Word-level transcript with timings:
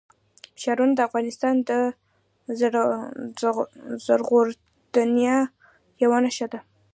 ښارونه 0.61 0.93
د 0.95 0.99
افغانستان 1.09 1.55
د 1.69 1.71
زرغونتیا 4.07 5.37
یوه 6.03 6.17
نښه 6.25 6.47
ده. 6.51 6.59